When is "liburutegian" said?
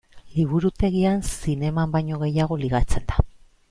0.37-1.21